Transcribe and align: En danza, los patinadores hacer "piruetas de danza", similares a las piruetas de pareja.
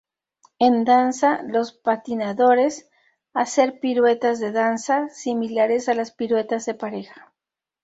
En 0.57 0.83
danza, 0.83 1.43
los 1.43 1.73
patinadores 1.73 2.89
hacer 3.35 3.79
"piruetas 3.79 4.39
de 4.39 4.51
danza", 4.51 5.07
similares 5.09 5.89
a 5.89 5.93
las 5.93 6.09
piruetas 6.11 6.65
de 6.65 6.73
pareja. 6.73 7.31